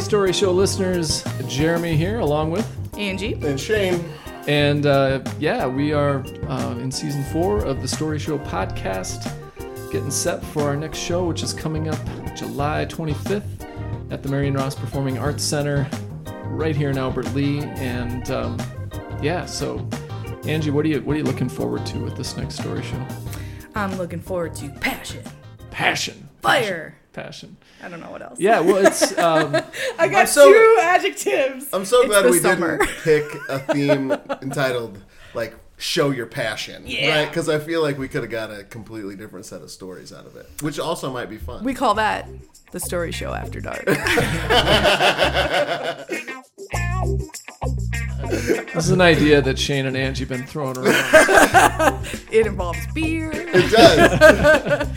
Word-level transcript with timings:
Hey, 0.00 0.04
Story 0.06 0.32
Show 0.32 0.52
listeners, 0.52 1.22
Jeremy 1.46 1.94
here, 1.94 2.20
along 2.20 2.52
with. 2.52 2.66
Angie. 2.96 3.34
And 3.34 3.60
Shane. 3.60 4.02
And 4.48 4.86
uh, 4.86 5.22
yeah, 5.38 5.66
we 5.66 5.92
are 5.92 6.24
uh, 6.48 6.78
in 6.78 6.90
season 6.90 7.22
four 7.24 7.58
of 7.58 7.82
the 7.82 7.86
Story 7.86 8.18
Show 8.18 8.38
podcast, 8.38 9.30
getting 9.92 10.10
set 10.10 10.42
for 10.42 10.62
our 10.62 10.74
next 10.74 10.96
show, 10.96 11.26
which 11.26 11.42
is 11.42 11.52
coming 11.52 11.88
up 11.88 11.98
July 12.34 12.86
25th 12.88 13.44
at 14.10 14.22
the 14.22 14.30
Marion 14.30 14.54
Ross 14.54 14.74
Performing 14.74 15.18
Arts 15.18 15.44
Center, 15.44 15.86
right 16.46 16.74
here 16.74 16.88
in 16.88 16.96
Albert 16.96 17.34
Lea. 17.34 17.60
And 17.64 18.30
um, 18.30 18.58
yeah, 19.20 19.44
so 19.44 19.86
Angie, 20.46 20.70
what 20.70 20.86
are 20.86 20.88
you 20.88 21.02
what 21.02 21.12
are 21.12 21.18
you 21.18 21.24
looking 21.24 21.50
forward 21.50 21.84
to 21.84 21.98
with 21.98 22.16
this 22.16 22.38
next 22.38 22.54
story 22.54 22.82
show? 22.82 23.06
I'm 23.74 23.98
looking 23.98 24.20
forward 24.20 24.54
to 24.54 24.70
passion, 24.80 25.22
Passion, 25.70 26.26
fire. 26.40 26.96
Passion. 27.12 27.56
I 27.82 27.88
don't 27.88 28.00
know 28.00 28.10
what 28.10 28.22
else. 28.22 28.38
Yeah, 28.40 28.60
well, 28.60 28.84
it's 28.86 29.16
um, 29.18 29.56
I 29.98 30.08
got 30.08 30.28
so- 30.28 30.50
two 30.52 30.78
adjectives. 30.82 31.68
I'm 31.72 31.84
so 31.84 32.00
It's 32.02 32.08
glad 32.08 32.30
we 32.30 32.38
summer. 32.38 32.78
didn't 32.78 32.96
pick 33.02 33.24
a 33.48 33.58
theme 33.72 34.12
entitled 34.42 34.98
like 35.34 35.54
"Show 35.78 36.10
Your 36.10 36.26
Passion," 36.26 36.82
Yeah. 36.86 37.20
right? 37.20 37.28
Because 37.28 37.48
I 37.48 37.58
feel 37.58 37.82
like 37.82 37.98
we 37.98 38.08
could 38.08 38.22
have 38.22 38.30
got 38.30 38.50
a 38.50 38.64
completely 38.64 39.16
different 39.16 39.46
set 39.46 39.62
of 39.62 39.70
stories 39.70 40.12
out 40.12 40.26
of 40.26 40.36
it, 40.36 40.46
which 40.62 40.78
also 40.78 41.12
might 41.12 41.30
be 41.30 41.38
fun. 41.38 41.64
We 41.64 41.74
call 41.74 41.94
that 41.94 42.28
the 42.72 42.80
story 42.80 43.12
show 43.12 43.32
after 43.34 43.60
dark. 43.60 43.84
this 48.30 48.84
is 48.84 48.90
an 48.90 49.00
idea 49.00 49.42
that 49.42 49.58
Shane 49.58 49.86
and 49.86 49.96
Angie 49.96 50.24
been 50.24 50.46
throwing 50.46 50.76
around. 50.78 52.06
it 52.30 52.46
involves 52.46 52.78
beer. 52.94 53.30
it 53.32 53.70
does. 53.70 54.88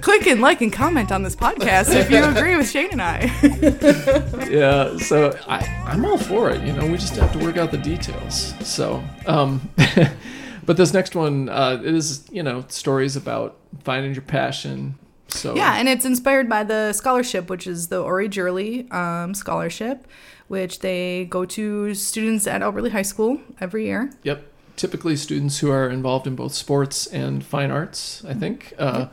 Click 0.00 0.26
and 0.26 0.40
like 0.40 0.60
and 0.60 0.72
comment 0.72 1.10
on 1.10 1.22
this 1.22 1.34
podcast 1.34 1.94
if 1.94 2.10
you 2.10 2.22
agree 2.24 2.56
with 2.56 2.70
Shane 2.70 2.90
and 2.92 3.02
I. 3.02 3.30
yeah, 4.48 4.96
so 4.98 5.36
I, 5.46 5.58
I'm 5.86 6.04
all 6.04 6.18
for 6.18 6.50
it. 6.50 6.62
You 6.62 6.72
know, 6.72 6.86
we 6.86 6.96
just 6.96 7.16
have 7.16 7.32
to 7.32 7.38
work 7.38 7.56
out 7.56 7.70
the 7.70 7.78
details. 7.78 8.54
So, 8.62 9.02
um, 9.26 9.68
but 10.64 10.76
this 10.76 10.92
next 10.92 11.14
one 11.14 11.48
uh, 11.48 11.80
it 11.84 11.94
is, 11.94 12.26
you 12.30 12.42
know, 12.42 12.64
stories 12.68 13.16
about 13.16 13.56
finding 13.84 14.12
your 14.12 14.22
passion. 14.22 14.98
So 15.28 15.54
Yeah, 15.54 15.74
and 15.76 15.88
it's 15.88 16.04
inspired 16.04 16.48
by 16.48 16.64
the 16.64 16.92
scholarship, 16.92 17.50
which 17.50 17.66
is 17.66 17.88
the 17.88 18.00
Ori 18.00 18.28
Jurley 18.28 18.90
um, 18.90 19.34
scholarship, 19.34 20.06
which 20.46 20.80
they 20.80 21.26
go 21.26 21.44
to 21.44 21.94
students 21.94 22.46
at 22.46 22.62
Albert 22.62 22.82
Lea 22.82 22.90
High 22.90 23.02
School 23.02 23.40
every 23.60 23.86
year. 23.86 24.10
Yep. 24.22 24.44
Typically, 24.76 25.16
students 25.16 25.58
who 25.58 25.72
are 25.72 25.90
involved 25.90 26.26
in 26.28 26.36
both 26.36 26.54
sports 26.54 27.08
and 27.08 27.44
fine 27.44 27.72
arts. 27.72 28.24
I 28.24 28.32
think 28.32 28.74
uh, 28.78 29.08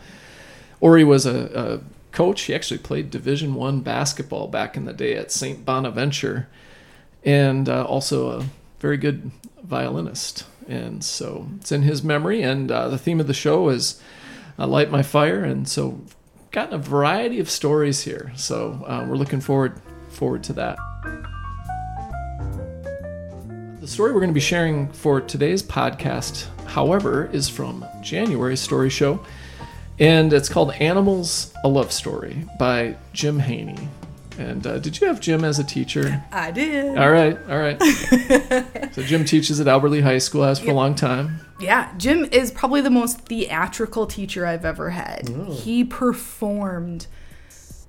Ori 0.79 1.03
was 1.03 1.25
a, 1.25 1.51
a 1.53 1.79
coach. 2.11 2.43
He 2.43 2.55
actually 2.55 2.79
played 2.79 3.11
Division 3.11 3.55
One 3.55 3.81
basketball 3.81 4.47
back 4.47 4.77
in 4.77 4.85
the 4.85 4.93
day 4.93 5.15
at 5.15 5.31
Saint 5.31 5.65
Bonaventure, 5.65 6.47
and 7.23 7.67
uh, 7.67 7.83
also 7.83 8.39
a 8.39 8.45
very 8.79 8.97
good 8.97 9.31
violinist. 9.63 10.45
And 10.67 11.03
so 11.03 11.47
it's 11.57 11.71
in 11.71 11.83
his 11.83 12.03
memory. 12.03 12.41
And 12.41 12.71
uh, 12.71 12.89
the 12.89 12.97
theme 12.97 13.19
of 13.19 13.27
the 13.27 13.33
show 13.33 13.69
is 13.69 14.01
uh, 14.57 14.67
"Light 14.67 14.91
My 14.91 15.03
Fire," 15.03 15.43
and 15.43 15.67
so 15.67 16.01
gotten 16.51 16.73
a 16.73 16.77
variety 16.77 17.39
of 17.39 17.49
stories 17.49 18.03
here. 18.03 18.31
So 18.35 18.83
uh, 18.87 19.05
we're 19.07 19.17
looking 19.17 19.41
forward 19.41 19.79
forward 20.09 20.43
to 20.45 20.53
that. 20.53 20.77
The 23.81 23.87
story 23.87 24.13
we're 24.13 24.21
going 24.21 24.31
to 24.31 24.33
be 24.33 24.39
sharing 24.39 24.87
for 24.93 25.21
today's 25.21 25.61
podcast, 25.61 26.47
however, 26.65 27.29
is 27.31 27.47
from 27.47 27.85
January's 28.01 28.61
story 28.61 28.89
show, 28.89 29.23
and 29.99 30.33
it's 30.33 30.49
called 30.49 30.73
Animals 30.73 31.53
A 31.63 31.67
Love 31.67 31.91
Story 31.91 32.45
by 32.59 32.95
Jim 33.13 33.39
Haney. 33.39 33.89
And 34.37 34.67
uh, 34.67 34.79
did 34.79 34.99
you 34.99 35.07
have 35.07 35.21
Jim 35.21 35.45
as 35.45 35.59
a 35.59 35.63
teacher? 35.63 36.21
I 36.31 36.51
did. 36.51 36.97
All 36.97 37.09
right, 37.09 37.37
all 37.49 37.57
right. 37.57 37.81
so 38.93 39.01
Jim 39.01 39.23
teaches 39.23 39.61
at 39.61 39.67
Albert 39.67 39.89
Lea 39.89 40.01
High 40.01 40.17
School, 40.17 40.43
has 40.43 40.59
for 40.59 40.71
a 40.71 40.73
long 40.73 40.93
time. 40.93 41.39
Yeah, 41.59 41.93
Jim 41.97 42.25
is 42.25 42.51
probably 42.51 42.81
the 42.81 42.89
most 42.89 43.21
theatrical 43.21 44.05
teacher 44.07 44.45
I've 44.45 44.65
ever 44.65 44.89
had. 44.89 45.29
He 45.49 45.85
performed 45.85 47.07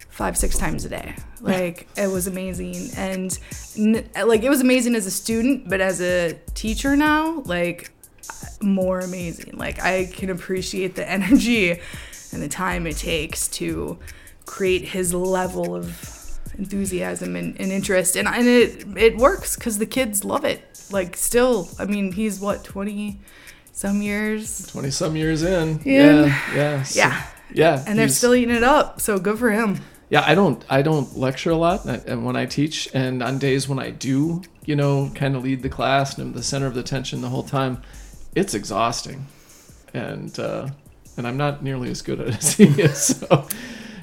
five, 0.08 0.36
six 0.38 0.56
times 0.56 0.84
a 0.84 0.88
day. 0.88 1.16
Like 1.40 1.88
it 1.96 2.06
was 2.06 2.28
amazing, 2.28 2.90
and 2.96 3.36
n- 3.76 4.08
like 4.24 4.44
it 4.44 4.48
was 4.48 4.60
amazing 4.60 4.94
as 4.94 5.04
a 5.04 5.10
student, 5.10 5.68
but 5.68 5.80
as 5.80 6.00
a 6.00 6.38
teacher 6.54 6.94
now, 6.94 7.42
like 7.44 7.90
more 8.60 9.00
amazing. 9.00 9.56
Like 9.56 9.82
I 9.82 10.06
can 10.06 10.30
appreciate 10.30 10.94
the 10.94 11.08
energy 11.08 11.80
and 12.32 12.42
the 12.42 12.48
time 12.48 12.86
it 12.86 12.96
takes 12.96 13.48
to 13.48 13.98
create 14.44 14.82
his 14.88 15.12
level 15.14 15.74
of 15.74 16.12
enthusiasm 16.58 17.36
and, 17.36 17.60
and 17.60 17.70
interest, 17.72 18.16
and 18.16 18.26
and 18.28 18.46
it 18.46 18.86
it 18.96 19.16
works 19.16 19.56
because 19.56 19.78
the 19.78 19.86
kids 19.86 20.24
love 20.24 20.44
it. 20.44 20.62
Like 20.90 21.16
still, 21.16 21.68
I 21.78 21.84
mean, 21.84 22.12
he's 22.12 22.40
what 22.40 22.64
twenty 22.64 23.18
some 23.72 24.00
years, 24.02 24.66
Twenty 24.68 24.90
some 24.90 25.16
years 25.16 25.42
in. 25.42 25.80
Yeah. 25.84 26.24
Yeah, 26.26 26.54
yeah, 26.54 26.82
so- 26.82 26.98
yeah, 27.00 27.22
yeah. 27.52 27.84
and 27.86 27.98
they're 27.98 28.08
still 28.08 28.34
eating 28.34 28.54
it 28.54 28.62
up. 28.62 29.00
So 29.00 29.18
good 29.18 29.38
for 29.38 29.50
him. 29.50 29.80
Yeah, 30.08 30.22
I 30.24 30.34
don't 30.36 30.64
I 30.70 30.82
don't 30.82 31.16
lecture 31.18 31.50
a 31.50 31.56
lot 31.56 31.84
uh, 31.86 31.98
and 32.06 32.24
when 32.24 32.36
I 32.36 32.46
teach 32.46 32.88
and 32.94 33.22
on 33.22 33.38
days 33.38 33.68
when 33.68 33.80
I 33.80 33.90
do, 33.90 34.42
you 34.64 34.76
know, 34.76 35.10
kind 35.16 35.34
of 35.34 35.42
lead 35.42 35.62
the 35.62 35.68
class 35.68 36.16
and 36.16 36.28
I'm 36.28 36.32
the 36.32 36.44
center 36.44 36.66
of 36.66 36.74
the 36.74 36.80
attention 36.80 37.20
the 37.22 37.28
whole 37.28 37.42
time, 37.42 37.82
it's 38.36 38.54
exhausting. 38.54 39.26
And 39.92 40.38
uh 40.38 40.68
and 41.16 41.26
I'm 41.26 41.36
not 41.38 41.62
nearly 41.64 41.90
as 41.90 42.02
good 42.02 42.20
at 42.20 42.28
it 42.28 42.36
as 42.36 42.54
he 42.54 42.64
is. 42.80 43.24
So 43.28 43.46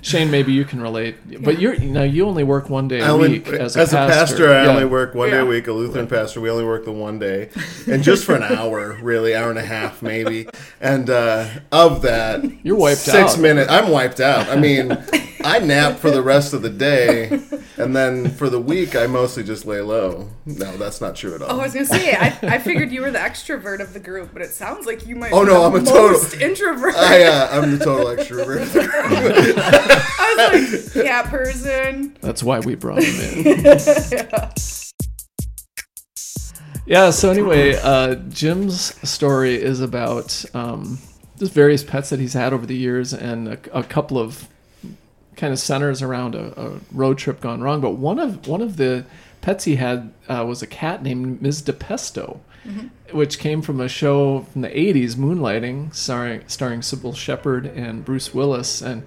Shane, 0.02 0.30
maybe 0.30 0.52
you 0.52 0.66
can 0.66 0.82
relate. 0.82 1.16
But 1.46 1.62
you're 1.62 1.76
you 1.76 1.90
know, 1.90 2.04
you 2.04 2.26
only 2.26 2.44
work 2.44 2.70
one 2.70 2.90
day 2.90 3.02
I 3.02 3.08
a 3.08 3.14
only, 3.14 3.30
week 3.40 3.48
as 3.48 3.78
as, 3.78 3.94
a 3.94 3.96
a 3.96 4.00
pastor. 4.10 4.16
pastor, 4.36 4.50
I 4.54 4.64
Yeah. 4.66 4.72
only 4.72 4.84
work 4.84 5.16
one 5.16 5.30
day 5.30 5.40
a 5.40 5.46
week. 5.46 5.68
A 5.68 5.72
Lutheran 5.72 6.08
pastor, 6.08 6.42
we 6.42 6.50
only 6.50 6.66
work 6.66 6.84
the 6.84 6.92
one 6.92 7.20
day, 7.20 7.50
and 7.90 8.04
just 8.04 8.26
for 8.26 8.36
an 8.36 8.44
hour, 8.44 8.98
really, 9.02 9.34
hour 9.34 9.50
and 9.50 9.58
a 9.58 9.64
half 9.66 10.02
maybe. 10.02 10.50
And 10.82 11.10
uh, 11.10 11.48
of 11.72 12.02
that, 12.02 12.44
You're 12.66 12.76
wiped 12.76 13.00
six 13.00 13.36
out. 13.36 13.40
minutes. 13.40 13.72
I'm 13.72 13.92
wiped 13.92 14.20
out. 14.20 14.50
I 14.50 14.58
mean, 14.58 14.90
I 15.44 15.60
nap 15.60 15.98
for 15.98 16.10
the 16.10 16.22
rest 16.22 16.54
of 16.54 16.62
the 16.62 16.70
day, 16.70 17.28
and 17.78 17.96
then 17.96 18.30
for 18.30 18.50
the 18.50 18.60
week, 18.62 18.96
I 18.96 19.08
mostly 19.08 19.44
just 19.44 19.66
lay 19.66 19.82
low. 19.82 20.30
No, 20.46 20.78
that's 20.78 21.02
not 21.02 21.16
true 21.16 21.36
at 21.36 21.42
all. 21.42 21.52
Oh, 21.52 21.60
I 21.60 21.64
was 21.64 21.74
gonna 21.74 21.86
say, 21.86 22.16
I, 22.16 22.38
I 22.44 22.58
figured 22.60 22.92
you 22.92 23.02
were 23.02 23.12
the 23.12 23.20
extrovert 23.20 23.80
of 23.80 23.94
the 23.94 24.00
group, 24.00 24.30
but 24.34 24.42
it 24.42 24.52
sounds 24.52 24.86
like 24.86 25.06
you 25.06 25.16
might. 25.16 25.32
Oh, 25.34 25.42
be 25.42 25.48
no, 25.52 25.70
the 25.70 25.78
I'm 25.78 25.84
a 25.84 25.86
total- 25.86 26.42
introvert. 26.42 26.96
I, 26.96 27.24
uh, 27.24 27.50
I'm 27.52 27.78
the 27.78 27.84
total 27.84 28.06
extrovert. 28.08 28.70
I 28.76 30.36
was 30.64 30.96
like, 30.96 31.06
yeah, 31.06 31.24
person. 31.24 32.18
That's 32.22 32.42
why 32.44 32.60
we 32.60 32.76
brought 32.76 33.04
him 33.04 33.46
in. 33.48 33.66
yeah. 36.86 37.10
So 37.12 37.30
anyway, 37.32 37.76
uh, 37.76 38.16
Jim's 38.30 38.96
story 39.10 39.56
is 39.62 39.82
about 39.82 40.44
um, 40.54 41.00
just 41.38 41.54
various 41.54 41.84
pets 41.84 42.10
that 42.10 42.20
he's 42.20 42.34
had 42.34 42.54
over 42.54 42.66
the 42.66 42.76
years, 42.78 43.14
and 43.14 43.48
a, 43.50 43.60
a 43.78 43.84
couple 43.84 44.18
of 44.18 44.48
kind 45.36 45.54
of 45.54 45.60
centers 45.60 46.02
around 46.02 46.36
a, 46.36 46.60
a 46.60 46.80
road 46.92 47.18
trip 47.18 47.42
gone 47.42 47.62
wrong. 47.62 47.82
But 47.82 47.92
one 47.92 48.20
of 48.20 48.48
one 48.48 48.62
of 48.62 48.78
the 48.78 49.06
pets 49.42 49.64
he 49.66 49.76
had 49.76 50.14
uh, 50.28 50.46
was 50.48 50.62
a 50.62 50.68
cat 50.68 51.04
named 51.04 51.42
Ms. 51.42 51.62
DiPesto. 51.64 52.40
Which 53.12 53.40
came 53.40 53.62
from 53.62 53.82
a 53.82 53.90
show 53.90 54.42
from 54.54 54.62
the 54.62 54.70
'80s, 54.70 55.16
Moonlighting, 55.16 55.94
starring 55.94 56.48
starring 56.48 56.80
Cybill 56.80 57.14
Shepherd 57.14 57.66
and 57.66 58.06
Bruce 58.06 58.34
Willis, 58.34 58.82
and 58.82 59.04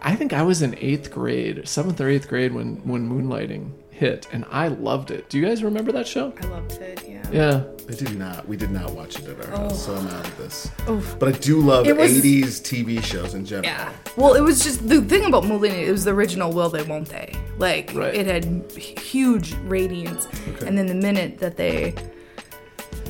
I 0.00 0.14
think 0.14 0.32
I 0.32 0.42
was 0.42 0.62
in 0.62 0.76
eighth 0.78 1.10
grade, 1.10 1.66
seventh 1.66 2.00
or 2.00 2.08
eighth 2.08 2.28
grade 2.28 2.54
when 2.54 2.76
when 2.86 3.10
Moonlighting 3.10 3.72
hit, 3.90 4.28
and 4.32 4.44
I 4.48 4.68
loved 4.68 5.10
it. 5.10 5.28
Do 5.28 5.38
you 5.38 5.44
guys 5.44 5.64
remember 5.64 5.90
that 5.92 6.06
show? 6.06 6.32
I 6.40 6.46
loved 6.46 6.72
it. 6.74 7.02
Yeah. 7.08 7.30
Yeah, 7.32 7.64
I 7.86 7.92
did 7.92 8.18
not. 8.18 8.48
We 8.48 8.56
did 8.56 8.70
not 8.70 8.92
watch 8.92 9.18
it 9.18 9.28
at 9.28 9.38
our 9.44 9.50
house, 9.58 9.84
so 9.84 9.94
I'm 9.94 10.06
out 10.08 10.26
of 10.26 10.36
this. 10.38 10.70
Oof. 10.88 11.16
But 11.18 11.28
I 11.28 11.32
do 11.38 11.60
love 11.60 11.86
It 11.86 11.96
was- 11.96 12.12
80s 12.12 12.60
TV 12.60 13.02
shows 13.02 13.34
in 13.34 13.44
general. 13.44 13.66
Yeah. 13.66 13.92
Well, 14.16 14.34
it 14.34 14.40
was 14.40 14.64
just 14.64 14.88
the 14.88 15.02
thing 15.02 15.26
about 15.26 15.44
Moonlighting. 15.44 15.86
It 15.86 15.92
was 15.92 16.04
the 16.04 16.12
original 16.12 16.50
"Will 16.50 16.70
They, 16.70 16.82
Won't 16.82 17.10
They." 17.10 17.34
Like 17.58 17.92
Right. 17.94 18.14
it 18.14 18.26
had 18.26 18.64
h- 18.76 18.98
huge 19.00 19.54
ratings, 19.64 20.26
and 20.66 20.78
then 20.78 20.86
the 20.86 20.94
minute 20.94 21.38
that 21.40 21.56
they 21.58 21.94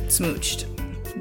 smooched, 0.09 0.65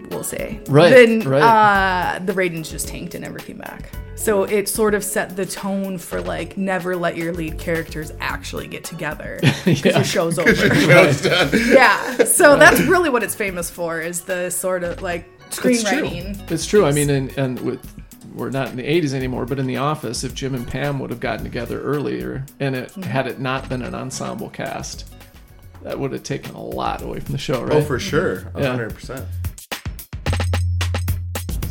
we'll 0.09 0.23
say, 0.23 0.59
Right, 0.67 0.89
then 0.89 1.21
right. 1.27 1.41
Uh, 1.41 2.19
the 2.19 2.33
ratings 2.33 2.69
just 2.69 2.87
tanked 2.87 3.15
and 3.15 3.23
never 3.23 3.39
came 3.39 3.57
back. 3.57 3.91
So 4.15 4.43
it 4.43 4.69
sort 4.69 4.93
of 4.93 5.03
set 5.03 5.35
the 5.35 5.45
tone 5.45 5.97
for 5.97 6.21
like 6.21 6.55
never 6.57 6.95
let 6.95 7.17
your 7.17 7.33
lead 7.33 7.57
characters 7.57 8.11
actually 8.19 8.67
get 8.67 8.83
together 8.83 9.39
because 9.65 9.83
Yeah. 9.85 9.95
your 9.95 10.03
show's 10.03 10.39
over. 10.39 10.53
Show's 10.55 11.21
done. 11.21 11.49
yeah. 11.53 12.23
So 12.23 12.55
that's 12.55 12.79
really 12.81 13.09
what 13.09 13.23
it's 13.23 13.35
famous 13.35 13.69
for 13.69 13.99
is 13.99 14.21
the 14.21 14.49
sort 14.49 14.83
of 14.83 15.01
like 15.01 15.25
it's 15.47 15.57
true. 15.59 15.73
screenwriting. 15.73 16.51
It's 16.51 16.65
true. 16.65 16.85
I 16.85 16.91
mean, 16.91 17.09
and, 17.09 17.37
and 17.37 17.59
with 17.61 17.81
we're 18.33 18.49
not 18.49 18.69
in 18.69 18.77
the 18.77 18.83
80s 18.83 19.13
anymore, 19.13 19.45
but 19.45 19.59
in 19.59 19.67
The 19.67 19.77
Office, 19.77 20.23
if 20.23 20.33
Jim 20.33 20.55
and 20.55 20.67
Pam 20.67 20.97
would 20.99 21.11
have 21.11 21.19
gotten 21.19 21.43
together 21.43 21.79
earlier, 21.81 22.43
and 22.59 22.75
it 22.75 22.91
had 22.95 23.27
it 23.27 23.39
not 23.39 23.69
been 23.69 23.83
an 23.83 23.93
ensemble 23.93 24.49
cast, 24.49 25.07
that 25.83 25.99
would 25.99 26.11
have 26.13 26.23
taken 26.23 26.55
a 26.55 26.63
lot 26.63 27.03
away 27.03 27.19
from 27.19 27.33
the 27.33 27.37
show, 27.37 27.61
right? 27.61 27.73
Oh, 27.73 27.81
for 27.81 27.99
sure. 27.99 28.51
Yeah. 28.57 28.89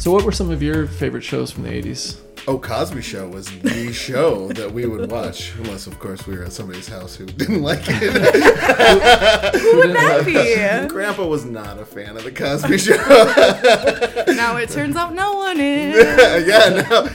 100%. 0.02 0.04
So, 0.04 0.10
what 0.10 0.24
were 0.24 0.32
some 0.32 0.50
of 0.50 0.62
your 0.62 0.86
favorite 0.86 1.22
shows 1.22 1.52
from 1.52 1.62
the 1.62 1.70
80s? 1.70 2.18
Oh, 2.48 2.58
Cosby 2.58 3.02
Show 3.02 3.28
was 3.28 3.46
the 3.60 3.92
show 3.92 4.48
that 4.48 4.72
we 4.72 4.84
would 4.84 5.12
watch, 5.12 5.54
unless 5.58 5.86
of 5.86 6.00
course 6.00 6.26
we 6.26 6.36
were 6.36 6.42
at 6.42 6.52
somebody's 6.52 6.88
house 6.88 7.14
who 7.14 7.24
didn't 7.24 7.62
like 7.62 7.84
it. 7.86 8.12
Who 9.60 9.76
would 9.76 9.94
that 9.94 10.24
be? 10.82 10.88
Grandpa 10.88 11.24
was 11.24 11.44
not 11.44 11.78
a 11.78 11.84
fan 11.84 12.16
of 12.16 12.24
the 12.24 12.32
Cosby 12.32 12.78
Show. 12.78 12.96
now 14.34 14.56
it 14.56 14.70
turns 14.70 14.96
out 14.96 15.14
no 15.14 15.34
one 15.34 15.60
is. 15.60 16.48
yeah, 16.48 16.82
no. 16.90 17.08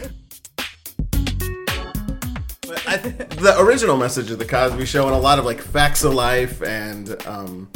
But 2.65 2.87
I, 2.87 2.95
the 2.95 3.55
original 3.59 3.97
message 3.97 4.31
of 4.31 4.39
the 4.39 4.45
Cosby 4.45 4.85
Show 4.85 5.07
and 5.07 5.15
a 5.15 5.19
lot 5.19 5.39
of 5.39 5.45
like 5.45 5.59
facts 5.59 6.05
of 6.05 6.13
life 6.13 6.61
and 6.63 7.21
um, 7.27 7.69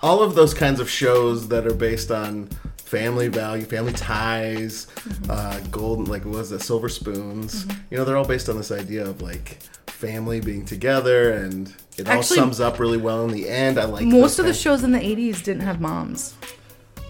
all 0.00 0.22
of 0.22 0.34
those 0.34 0.54
kinds 0.54 0.80
of 0.80 0.88
shows 0.88 1.48
that 1.48 1.66
are 1.66 1.74
based 1.74 2.10
on 2.10 2.48
family 2.84 3.28
value, 3.28 3.64
family 3.64 3.92
ties, 3.92 4.86
Mm-hmm. 5.04 5.30
uh, 5.30 5.60
golden 5.70 6.04
like 6.06 6.24
what 6.24 6.34
was 6.38 6.52
it, 6.52 6.60
silver 6.62 6.88
spoons. 6.88 7.66
You 7.90 7.98
know, 7.98 8.04
they're 8.04 8.16
all 8.16 8.24
based 8.26 8.48
on 8.48 8.56
this 8.56 8.70
idea 8.70 9.04
of 9.04 9.20
like 9.22 9.58
family 9.86 10.40
being 10.40 10.64
together, 10.64 11.30
and 11.32 11.72
it 11.96 12.08
all 12.08 12.22
sums 12.22 12.60
up 12.60 12.78
really 12.78 12.96
well 12.98 13.24
in 13.24 13.30
the 13.32 13.48
end. 13.48 13.78
I 13.78 13.84
like 13.84 14.04
Most 14.06 14.38
of 14.38 14.46
the 14.46 14.54
shows 14.54 14.82
in 14.82 14.92
the 14.92 14.98
80s 14.98 15.42
didn't 15.42 15.62
have 15.62 15.80
moms. 15.80 16.34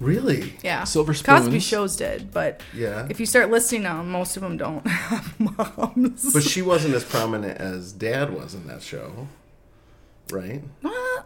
Really? 0.00 0.54
Yeah. 0.64 0.82
Silver 0.84 1.14
spoons. 1.14 1.40
Cosby 1.44 1.60
shows 1.60 1.94
did, 1.96 2.32
but 2.32 2.60
Yeah. 2.74 3.06
if 3.08 3.20
you 3.20 3.26
start 3.26 3.50
listing 3.50 3.84
them, 3.84 4.10
most 4.10 4.36
of 4.36 4.42
them 4.42 4.56
don't 4.56 4.84
have 4.88 5.38
moms. 5.38 6.32
But 6.32 6.42
she 6.42 6.62
wasn't 6.62 6.94
as 6.94 7.04
prominent 7.04 7.58
as 7.60 7.92
Dad 7.92 8.34
was 8.34 8.54
in 8.54 8.66
that 8.66 8.82
show, 8.82 9.28
right? 10.32 10.62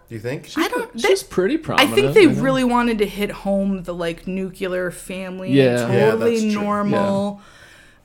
Do 0.08 0.14
you 0.14 0.20
think? 0.20 0.50
I 0.56 0.68
don't. 0.68 0.92
They, 0.94 1.00
She's 1.08 1.22
pretty 1.22 1.58
I 1.68 1.86
think 1.86 2.14
they 2.14 2.22
you 2.22 2.30
really 2.30 2.64
wanted 2.64 2.98
to 2.98 3.06
hit 3.06 3.30
home 3.30 3.82
the 3.82 3.92
like 3.94 4.26
nuclear 4.26 4.90
family, 4.90 5.52
Yeah. 5.52 5.90
Yeah, 5.92 6.10
totally 6.12 6.40
that's 6.40 6.54
true. 6.54 6.62
normal. 6.62 7.40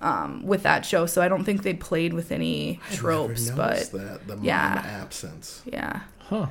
Um, 0.01 0.43
with 0.45 0.63
that 0.63 0.85
show, 0.85 1.05
so 1.05 1.21
I 1.21 1.29
don't 1.29 1.45
think 1.45 1.63
they 1.63 1.73
played 1.73 2.13
with 2.13 2.33
any 2.33 2.81
tropes, 2.91 3.45
Never 3.47 3.55
but 3.55 3.91
that 3.93 4.27
the 4.27 4.35
mom 4.35 4.43
yeah. 4.43 4.81
absence. 4.85 5.61
yeah. 5.65 6.01
Huh. 6.19 6.47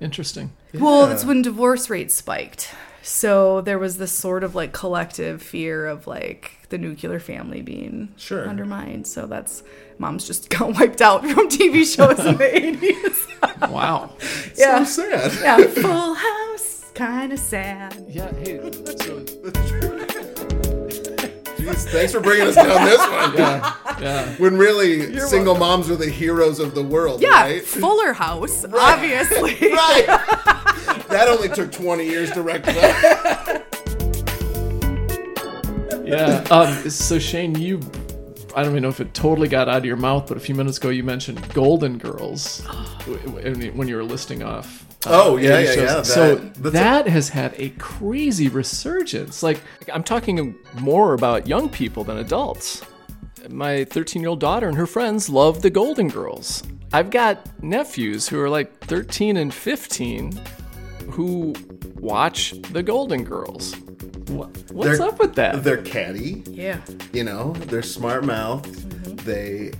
Interesting. 0.00 0.52
Well, 0.72 1.08
Yeah. 1.08 1.14
it's 1.14 1.24
when 1.24 1.42
divorce 1.42 1.90
rates 1.90 2.14
spiked. 2.14 2.72
So 3.02 3.62
there 3.62 3.80
was 3.80 3.96
this 3.98 4.12
sort 4.12 4.44
of 4.44 4.54
like 4.54 4.72
collective 4.72 5.42
fear 5.42 5.86
of 5.86 6.06
like 6.06 6.52
the 6.68 6.78
nuclear 6.78 7.18
family 7.18 7.62
being 7.62 8.10
Sure. 8.16 8.46
undermined. 8.46 9.08
So 9.08 9.26
that's 9.26 9.64
moms 9.98 10.24
just 10.24 10.48
got 10.56 10.74
wiped 10.78 11.02
out 11.02 11.22
from 11.26 11.48
TV 11.48 11.82
shows 11.84 12.20
in 12.24 12.36
the 12.36 12.44
80s. 12.44 13.24
Wow. 13.70 14.10
yeah. 14.56 14.84
So 14.84 15.02
sad. 15.10 15.32
yeah. 15.42 15.66
Full 15.82 16.14
house, 16.14 16.90
kind 16.94 17.32
of 17.32 17.38
sad. 17.38 18.04
yeah. 18.08 18.32
Hey. 18.34 18.58
So 18.98 19.20
Jeez, 21.58 21.84
thanks 21.90 22.12
for 22.12 22.20
bringing 22.20 22.46
us 22.48 22.54
down 22.54 22.84
this 22.86 22.98
one. 22.98 23.34
yeah. 23.36 23.74
Yeah. 24.00 24.26
When 24.36 24.56
really 24.56 25.18
single 25.20 25.56
moms 25.56 25.90
are 25.90 25.96
the 25.96 26.08
heroes 26.08 26.60
of 26.60 26.74
the 26.74 26.82
world, 26.82 27.20
Yeah. 27.20 27.40
right? 27.42 27.62
Fuller 27.64 28.12
House, 28.12 28.64
obviously. 28.64 29.54
right. 29.72 30.06
that 31.08 31.26
only 31.28 31.48
took 31.48 31.70
20 31.72 32.04
years 32.06 32.30
to 32.32 32.42
rectify. 32.42 33.60
Yeah. 36.04 36.44
Um, 36.50 36.88
so 36.88 37.18
Shane, 37.18 37.54
you, 37.60 37.80
I 38.54 38.62
don't 38.62 38.72
even 38.72 38.82
know 38.82 38.88
if 38.88 39.00
it 39.00 39.14
totally 39.14 39.48
got 39.48 39.68
out 39.68 39.78
of 39.78 39.84
your 39.84 39.96
mouth, 39.96 40.26
but 40.28 40.36
a 40.36 40.40
few 40.40 40.54
minutes 40.54 40.78
ago 40.78 40.88
you 40.88 41.02
mentioned 41.04 41.52
Golden 41.54 41.98
Girls 41.98 42.62
when 43.74 43.88
you 43.88 43.96
were 43.96 44.04
listing 44.04 44.42
off. 44.42 44.84
uh, 45.06 45.10
Oh, 45.24 45.36
yeah, 45.36 45.60
yeah, 45.60 45.66
shows. 45.74 45.76
yeah, 45.78 46.02
so 46.02 46.34
that- 46.34 46.54
that's 46.54 46.72
that 46.74 47.06
has 47.08 47.28
had 47.28 47.54
a 47.56 47.70
crazy 47.78 48.48
resurgence. 48.48 49.42
Like 49.42 49.60
I'm 49.92 50.02
talking 50.02 50.56
more 50.80 51.14
about 51.14 51.46
young 51.46 51.68
people 51.68 52.04
than 52.04 52.18
adults. 52.18 52.82
My 53.48 53.84
13 53.84 54.22
year 54.22 54.28
old 54.30 54.40
daughter 54.40 54.68
and 54.68 54.76
her 54.76 54.86
friends 54.86 55.28
love 55.28 55.62
the 55.62 55.70
Golden 55.70 56.08
Girls. 56.08 56.62
I've 56.92 57.10
got 57.10 57.46
nephews 57.62 58.28
who 58.28 58.40
are 58.40 58.48
like 58.50 58.80
13 58.86 59.36
and 59.36 59.52
15 59.54 60.38
who 61.18 61.52
watch 61.98 62.54
the 62.70 62.80
Golden 62.80 63.24
Girls. 63.24 63.74
What's 64.28 64.98
They're- 64.98 65.02
up 65.08 65.18
with 65.18 65.34
that? 65.34 65.64
They're 65.64 65.82
catty, 65.82 66.44
Yeah. 66.46 66.78
you 67.12 67.24
know, 67.24 67.54
they're 67.66 67.82
smart 67.82 68.24
mouthed. 68.24 68.66
Mm-hmm. 68.72 69.16
They 69.28 69.72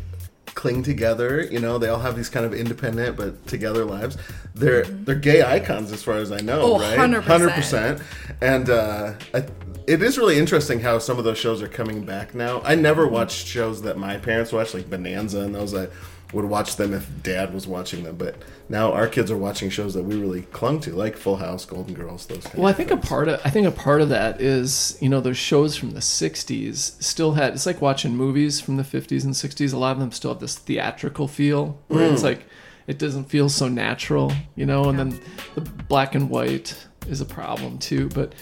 cling 0.57 0.83
together, 0.83 1.43
you 1.43 1.61
know, 1.61 1.79
they 1.79 1.89
all 1.91 2.01
have 2.01 2.17
these 2.17 2.29
kind 2.29 2.45
of 2.45 2.53
independent 2.53 3.17
but 3.17 3.47
together 3.47 3.85
lives. 3.85 4.19
They're 4.57 4.83
they're 4.83 5.15
gay 5.15 5.45
icons 5.45 5.93
as 5.93 6.03
far 6.03 6.17
as 6.17 6.33
I 6.33 6.39
know, 6.41 6.61
Oh, 6.61 6.79
right? 6.81 6.99
100%. 6.99 7.55
percent 7.55 8.03
And 8.41 8.69
uh 8.69 9.13
I, 9.33 9.45
it 9.87 10.03
is 10.03 10.19
really 10.19 10.39
interesting 10.39 10.81
how 10.81 10.99
some 10.99 11.19
of 11.19 11.25
those 11.25 11.39
shows 11.39 11.63
are 11.63 11.69
coming 11.69 12.05
back 12.05 12.35
now. 12.35 12.61
I 12.65 12.75
never 12.75 13.05
Mm-hmm. 13.05 13.15
watched 13.15 13.47
shows 13.47 13.83
that 13.83 13.97
my 13.97 14.17
parents 14.17 14.51
watched, 14.53 14.75
like 14.75 14.91
Bonanza 14.91 15.39
and 15.43 15.55
those. 15.55 15.73
I 15.73 15.87
would 16.33 16.45
watch 16.45 16.77
them 16.77 16.93
if 16.93 17.09
dad 17.23 17.55
was 17.55 17.67
watching 17.67 18.05
them. 18.05 18.17
But 18.17 18.37
now 18.69 18.93
our 18.93 19.09
kids 19.09 19.31
are 19.31 19.37
watching 19.37 19.71
shows 19.71 19.95
that 19.95 20.03
we 20.03 20.17
really 20.17 20.43
clung 20.43 20.81
to, 20.81 20.95
like 20.95 21.17
Full 21.17 21.37
House, 21.37 21.65
Golden 21.65 21.95
Girls, 21.95 22.27
those 22.27 22.45
kind 22.45 22.59
Well, 22.59 22.67
I 22.67 22.73
think 22.73 22.91
a 22.91 22.97
part 22.97 23.29
of 23.29 23.41
I 23.45 23.51
think 23.51 23.67
a 23.67 23.71
part 23.73 24.01
of 24.01 24.09
that 24.11 24.41
is 24.41 24.99
you 25.01 25.09
know 25.09 25.21
those 25.21 25.39
shows 25.39 25.77
from 25.77 25.93
the 25.93 26.01
'60s 26.01 27.03
still 27.03 27.33
had 27.33 27.55
it's 27.55 27.67
like 27.67 27.81
watching 27.81 28.15
movies 28.17 28.61
from 28.61 28.77
the 28.77 28.83
'50s 28.83 29.25
and 29.25 29.35
'60s. 29.35 29.73
A 29.73 29.77
lot 29.77 29.93
of 29.93 30.01
them 30.01 30.13
still 30.13 30.33
have 30.33 30.41
this 30.41 30.57
theatrical 30.59 31.29
feel 31.29 31.79
where 31.89 32.13
it's 32.13 32.23
like 32.23 32.45
it 32.87 32.99
doesn't 32.99 33.25
feel 33.25 33.49
so 33.49 33.69
natural, 33.69 34.33
you 34.55 34.67
know. 34.67 34.89
And 34.89 34.99
then 34.99 35.21
the 35.55 35.61
black 35.61 36.15
and 36.15 36.29
white 36.29 36.87
is 37.07 37.21
a 37.21 37.27
problem 37.27 37.79
too. 37.79 38.09
But 38.09 38.35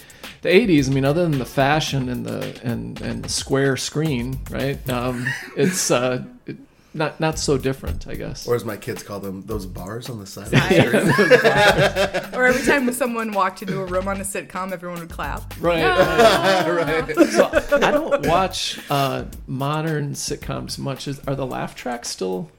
the 0.43 0.49
'80s, 0.49 0.89
I 0.89 0.93
mean, 0.93 1.05
other 1.05 1.23
than 1.23 1.39
the 1.39 1.44
fashion 1.44 2.09
and 2.09 2.27
the 2.27 2.61
and 2.65 3.00
and 3.00 3.25
the 3.25 3.29
square 3.29 3.77
screen, 3.77 4.41
right? 4.50 4.89
Um, 4.89 5.27
it's 5.56 5.91
uh, 5.91 6.25
it, 6.47 6.56
not 6.96 7.20
not 7.20 7.38
so 7.38 7.58
different, 7.58 8.06
I 8.08 8.14
guess. 8.14 8.46
Or 8.48 8.54
as 8.54 8.64
my 8.64 8.76
kids 8.76 9.02
call 9.02 9.20
them, 9.20 9.43
those 9.43 9.66
bars 9.66 10.08
on 10.08 10.19
the 10.19 10.26
side 10.26 10.46
of 10.46 10.50
the 10.52 10.60
street. 10.60 12.34
Or 12.37 12.44
every 12.44 12.64
time 12.64 12.90
someone 12.93 13.32
walked 13.32 13.62
into 13.62 13.81
a 13.81 13.84
room 13.84 14.08
on 14.08 14.20
a 14.20 14.25
sitcom, 14.25 14.72
everyone 14.72 15.00
would 15.00 15.10
clap. 15.10 15.54
Right. 15.60 15.84
right. 16.69 17.16
So 17.28 17.50
I 17.76 17.90
don't 17.90 18.26
watch 18.26 18.81
uh, 18.90 19.25
modern 19.46 20.12
sitcoms 20.12 20.78
much. 20.78 21.08
Is, 21.08 21.20
are 21.26 21.34
the 21.34 21.46
laugh 21.46 21.75
tracks 21.75 22.08
still 22.08 22.50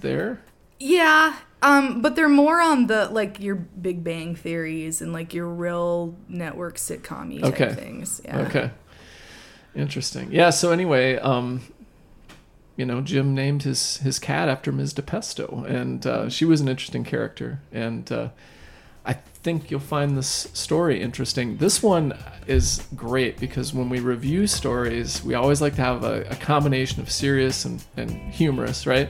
there? 0.00 0.40
Yeah, 0.80 1.36
um, 1.62 2.02
but 2.02 2.14
they're 2.16 2.28
more 2.28 2.60
on 2.60 2.88
the 2.88 3.06
like 3.06 3.40
your 3.40 3.54
Big 3.54 4.04
Bang 4.04 4.34
theories 4.36 5.00
and 5.00 5.12
like 5.12 5.32
your 5.32 5.48
real 5.48 6.16
network 6.28 6.76
sitcom 6.76 7.40
type 7.40 7.52
Okay. 7.54 7.72
things. 7.74 8.20
Yeah. 8.24 8.40
Okay. 8.40 8.70
Interesting. 9.74 10.30
Yeah. 10.30 10.50
So 10.50 10.70
anyway, 10.72 11.16
um, 11.16 11.62
you 12.76 12.84
know, 12.84 13.00
Jim 13.00 13.34
named 13.34 13.62
his 13.62 13.98
his 13.98 14.18
cat 14.18 14.48
after 14.48 14.72
Ms. 14.72 14.94
DiPesto, 14.94 15.64
and 15.68 16.06
uh, 16.06 16.28
she 16.28 16.44
was 16.44 16.60
an 16.60 16.68
interesting 16.68 17.04
character, 17.04 17.60
and 17.72 18.10
uh, 18.10 18.28
I 19.04 19.12
think 19.12 19.70
you'll 19.70 19.80
find 19.80 20.16
this 20.16 20.48
story 20.54 21.00
interesting. 21.00 21.58
This 21.58 21.82
one 21.82 22.16
is 22.46 22.86
great 22.96 23.38
because 23.38 23.74
when 23.74 23.88
we 23.88 24.00
review 24.00 24.46
stories, 24.46 25.22
we 25.22 25.34
always 25.34 25.60
like 25.60 25.74
to 25.76 25.82
have 25.82 26.04
a, 26.04 26.22
a 26.30 26.36
combination 26.36 27.02
of 27.02 27.10
serious 27.10 27.64
and, 27.64 27.84
and 27.96 28.10
humorous, 28.10 28.86
right? 28.86 29.08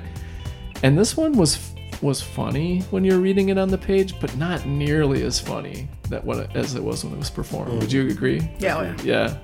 And 0.83 0.99
this 0.99 1.17
one 1.17 1.33
was 1.33 1.71
was 2.03 2.21
funny 2.21 2.81
when 2.91 3.05
you're 3.05 3.21
reading 3.21 3.49
it 3.49 3.57
on 3.57 3.69
the 3.69 3.79
page, 3.79 4.21
but 4.21 4.37
not 4.37 4.67
nearly 4.67 5.23
as 5.23 5.41
funny 5.41 5.89
that 6.11 6.23
when 6.25 6.41
it, 6.41 6.51
as 6.55 6.75
it 6.75 6.83
was 6.83 7.05
when 7.05 7.15
it 7.15 7.19
was 7.19 7.31
performed. 7.31 7.81
Would 7.81 7.93
you 7.93 8.09
agree? 8.11 8.51
Yeah, 8.59 8.77
oh, 8.77 8.83
yeah. 8.83 8.97
Yeah. 9.05 9.39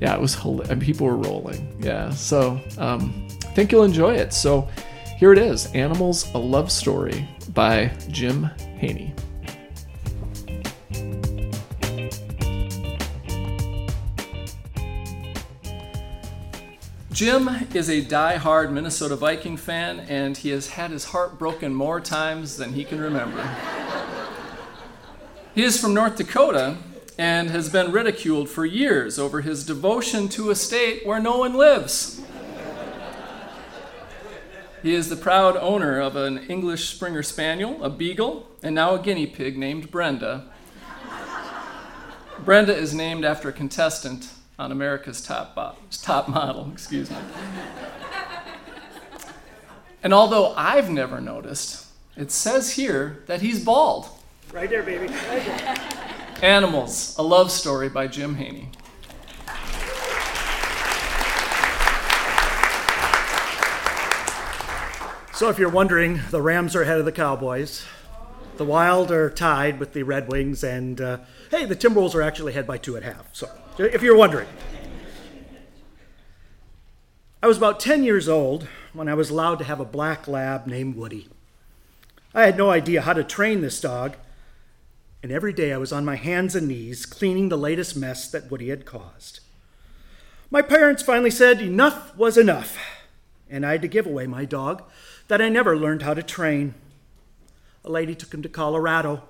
Yeah, 0.00 0.14
it 0.14 0.20
was 0.20 0.34
hilarious. 0.34 0.70
And 0.70 0.82
people 0.82 1.06
were 1.06 1.16
rolling. 1.16 1.76
Yeah. 1.78 2.10
So 2.10 2.60
um, 2.78 3.28
I 3.43 3.43
think 3.54 3.70
you'll 3.70 3.84
enjoy 3.84 4.14
it. 4.14 4.32
So 4.32 4.68
here 5.16 5.32
it 5.32 5.38
is 5.38 5.72
Animals, 5.74 6.32
a 6.34 6.38
Love 6.38 6.72
Story 6.72 7.28
by 7.52 7.92
Jim 8.08 8.44
Haney. 8.78 9.14
Jim 17.12 17.48
is 17.72 17.88
a 17.88 18.00
die-hard 18.00 18.72
Minnesota 18.72 19.14
Viking 19.14 19.56
fan, 19.56 20.00
and 20.00 20.36
he 20.36 20.48
has 20.48 20.70
had 20.70 20.90
his 20.90 21.04
heart 21.04 21.38
broken 21.38 21.72
more 21.72 22.00
times 22.00 22.56
than 22.56 22.72
he 22.72 22.82
can 22.82 23.00
remember. 23.00 23.48
he 25.54 25.62
is 25.62 25.80
from 25.80 25.94
North 25.94 26.16
Dakota 26.16 26.76
and 27.16 27.50
has 27.50 27.68
been 27.68 27.92
ridiculed 27.92 28.48
for 28.48 28.66
years 28.66 29.16
over 29.16 29.42
his 29.42 29.64
devotion 29.64 30.28
to 30.30 30.50
a 30.50 30.56
state 30.56 31.06
where 31.06 31.20
no 31.20 31.38
one 31.38 31.54
lives. 31.54 32.20
He 34.84 34.94
is 34.94 35.08
the 35.08 35.16
proud 35.16 35.56
owner 35.56 35.98
of 35.98 36.14
an 36.14 36.36
English 36.50 36.90
Springer 36.90 37.22
Spaniel, 37.22 37.82
a 37.82 37.88
Beagle, 37.88 38.46
and 38.62 38.74
now 38.74 38.94
a 38.94 38.98
guinea 38.98 39.26
pig 39.26 39.56
named 39.56 39.90
Brenda. 39.90 40.44
Brenda 42.44 42.76
is 42.76 42.92
named 42.92 43.24
after 43.24 43.48
a 43.48 43.52
contestant 43.54 44.28
on 44.58 44.70
America's 44.70 45.22
Top, 45.22 45.54
Bo- 45.54 45.76
top 46.02 46.28
Model. 46.28 46.70
Excuse 46.70 47.10
me. 47.10 47.16
And 50.02 50.12
although 50.12 50.52
I've 50.54 50.90
never 50.90 51.18
noticed, 51.18 51.86
it 52.14 52.30
says 52.30 52.72
here 52.72 53.22
that 53.24 53.40
he's 53.40 53.64
bald. 53.64 54.08
Right 54.52 54.68
there, 54.68 54.82
baby. 54.82 55.06
Right 55.06 55.46
there. 55.46 55.76
Animals, 56.42 57.16
a 57.16 57.22
love 57.22 57.50
story 57.50 57.88
by 57.88 58.06
Jim 58.06 58.34
Haney. 58.34 58.68
So, 65.34 65.48
if 65.48 65.58
you're 65.58 65.68
wondering, 65.68 66.20
the 66.30 66.40
Rams 66.40 66.76
are 66.76 66.82
ahead 66.82 67.00
of 67.00 67.04
the 67.04 67.10
Cowboys. 67.10 67.84
The 68.56 68.64
Wild 68.64 69.10
are 69.10 69.28
tied 69.28 69.80
with 69.80 69.92
the 69.92 70.04
Red 70.04 70.28
Wings, 70.28 70.62
and 70.62 71.00
uh, 71.00 71.18
hey, 71.50 71.64
the 71.64 71.74
Timberwolves 71.74 72.14
are 72.14 72.22
actually 72.22 72.52
ahead 72.52 72.68
by 72.68 72.78
two 72.78 72.94
and 72.94 73.04
a 73.04 73.12
half. 73.12 73.30
So, 73.32 73.50
if 73.76 74.00
you're 74.00 74.16
wondering, 74.16 74.46
I 77.42 77.48
was 77.48 77.56
about 77.56 77.80
10 77.80 78.04
years 78.04 78.28
old 78.28 78.68
when 78.92 79.08
I 79.08 79.14
was 79.14 79.28
allowed 79.28 79.56
to 79.56 79.64
have 79.64 79.80
a 79.80 79.84
black 79.84 80.28
lab 80.28 80.68
named 80.68 80.94
Woody. 80.94 81.26
I 82.32 82.46
had 82.46 82.56
no 82.56 82.70
idea 82.70 83.00
how 83.00 83.12
to 83.12 83.24
train 83.24 83.60
this 83.60 83.80
dog, 83.80 84.14
and 85.20 85.32
every 85.32 85.52
day 85.52 85.72
I 85.72 85.78
was 85.78 85.92
on 85.92 86.04
my 86.04 86.14
hands 86.14 86.54
and 86.54 86.68
knees 86.68 87.06
cleaning 87.06 87.48
the 87.48 87.58
latest 87.58 87.96
mess 87.96 88.30
that 88.30 88.52
Woody 88.52 88.68
had 88.68 88.86
caused. 88.86 89.40
My 90.48 90.62
parents 90.62 91.02
finally 91.02 91.32
said 91.32 91.60
enough 91.60 92.16
was 92.16 92.38
enough, 92.38 92.78
and 93.50 93.66
I 93.66 93.72
had 93.72 93.82
to 93.82 93.88
give 93.88 94.06
away 94.06 94.28
my 94.28 94.44
dog 94.44 94.84
that 95.28 95.40
I 95.40 95.48
never 95.48 95.76
learned 95.76 96.02
how 96.02 96.14
to 96.14 96.22
train. 96.22 96.74
A 97.84 97.90
lady 97.90 98.14
took 98.14 98.32
him 98.32 98.42
to 98.42 98.48
Colorado, 98.48 99.22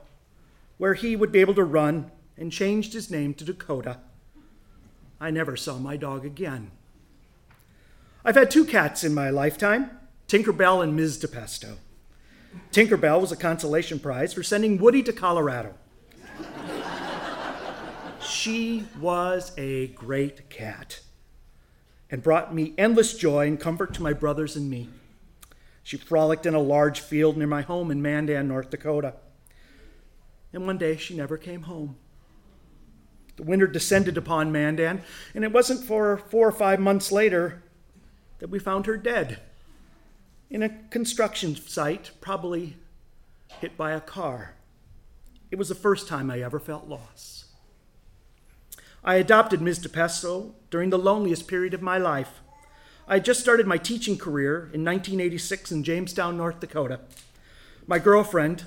where 0.79 0.95
he 0.95 1.17
would 1.17 1.33
be 1.33 1.41
able 1.41 1.55
to 1.55 1.65
run, 1.65 2.11
and 2.37 2.51
changed 2.51 2.93
his 2.93 3.11
name 3.11 3.35
to 3.35 3.45
Dakota. 3.45 3.99
I 5.21 5.31
never 5.31 5.57
saw 5.57 5.79
my 5.79 5.97
dog 5.97 6.25
again. 6.25 6.73
I've 8.25 8.35
had 8.35 8.51
two 8.51 8.65
cats 8.65 9.05
in 9.05 9.15
my 9.15 9.31
lifetime 9.31 9.91
Tinkerbell 10.27 10.83
and 10.83 10.97
Ms. 10.97 11.19
DiPesto. 11.19 11.77
Tinkerbell 12.73 13.21
was 13.21 13.31
a 13.31 13.37
consolation 13.37 13.99
prize 13.99 14.33
for 14.33 14.43
sending 14.43 14.79
Woody 14.79 15.03
to 15.03 15.13
Colorado. 15.13 15.75
she 18.21 18.87
was 18.99 19.53
a 19.59 19.89
great 19.89 20.49
cat 20.49 21.01
and 22.11 22.23
brought 22.23 22.55
me 22.55 22.75
endless 22.79 23.17
joy 23.17 23.47
and 23.47 23.61
comfort 23.61 23.93
to 23.95 24.03
my 24.03 24.13
brothers 24.13 24.57
and 24.57 24.71
me. 24.71 24.89
She 25.85 25.97
frolicked 25.97 26.47
in 26.47 26.55
a 26.55 26.61
large 26.61 26.99
field 26.99 27.37
near 27.37 27.47
my 27.47 27.62
home 27.62 27.91
in 27.91 28.03
Mandan, 28.03 28.49
North 28.49 28.71
Dakota. 28.71 29.14
And 30.53 30.67
one 30.67 30.79
day 30.79 30.97
she 30.97 31.14
never 31.14 31.37
came 31.37 31.62
home. 31.62 31.97
The 33.37 33.43
winter 33.43 33.67
descended 33.67 34.17
upon 34.17 34.50
Mandan, 34.50 35.03
and 35.35 35.45
it 35.45 35.53
wasn't 35.53 35.85
for 35.85 36.17
four 36.17 36.49
or 36.49 36.53
five 36.53 36.81
months 36.81 37.12
later 37.12 37.62
that 38.38 38.50
we 38.50 38.59
found 38.59 38.87
her 38.87 38.97
dead 38.97 39.41
in 40.49 40.62
a 40.62 40.69
construction 40.91 41.57
site, 41.57 42.12
probably 42.21 42.76
hit 43.61 43.76
by 43.76 43.93
a 43.93 44.00
car. 44.00 44.55
It 45.50 45.57
was 45.57 45.69
the 45.69 45.75
first 45.75 46.09
time 46.09 46.31
I 46.31 46.41
ever 46.41 46.61
felt 46.61 46.88
loss. 46.88 47.47
I 49.03 49.17
adopted 49.17 49.61
Ms. 49.61 49.81
DiPesto 49.81 50.53
during 50.71 50.91
the 50.91 50.99
loneliest 50.99 51.49
period 51.49 51.75
of 51.75 51.83
my 51.83 51.99
life. 51.99 52.41
I 53.07 53.15
had 53.15 53.25
just 53.25 53.41
started 53.41 53.67
my 53.67 53.77
teaching 53.77 54.17
career 54.17 54.71
in 54.73 54.83
1986 54.83 55.71
in 55.73 55.85
Jamestown, 55.85 56.39
North 56.39 56.61
Dakota. 56.61 57.01
My 57.87 57.99
girlfriend, 57.99 58.65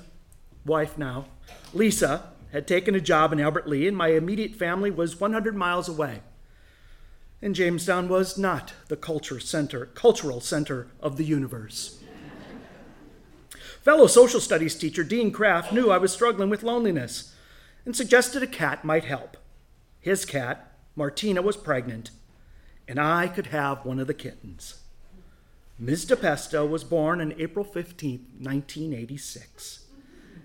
wife 0.64 0.96
now, 0.96 1.26
Lisa, 1.74 2.30
had 2.52 2.68
taken 2.68 2.94
a 2.94 3.00
job 3.00 3.32
in 3.32 3.40
Albert 3.40 3.68
Lea, 3.68 3.88
and 3.88 3.96
my 3.96 4.08
immediate 4.08 4.54
family 4.54 4.92
was 4.92 5.20
100 5.20 5.56
miles 5.56 5.88
away. 5.88 6.20
And 7.42 7.54
Jamestown 7.54 8.08
was 8.08 8.38
not 8.38 8.74
the 8.86 8.96
culture 8.96 9.40
center, 9.40 9.86
cultural 9.86 10.40
center 10.40 10.88
of 11.00 11.16
the 11.16 11.24
universe. 11.24 12.00
Fellow 13.82 14.06
social 14.06 14.40
studies 14.40 14.76
teacher 14.76 15.02
Dean 15.02 15.32
Kraft 15.32 15.72
knew 15.72 15.90
I 15.90 15.98
was 15.98 16.12
struggling 16.12 16.50
with 16.50 16.62
loneliness 16.62 17.34
and 17.84 17.96
suggested 17.96 18.42
a 18.42 18.46
cat 18.46 18.84
might 18.84 19.04
help. 19.04 19.36
His 20.00 20.24
cat, 20.24 20.72
Martina, 20.94 21.42
was 21.42 21.56
pregnant, 21.56 22.10
and 22.88 22.98
I 22.98 23.28
could 23.28 23.48
have 23.48 23.84
one 23.84 24.00
of 24.00 24.06
the 24.06 24.14
kittens. 24.14 24.82
Ms. 25.78 26.06
DiPesto 26.06 26.68
was 26.68 26.82
born 26.82 27.20
on 27.20 27.34
April 27.38 27.64
15, 27.64 28.18
1986, 28.40 29.84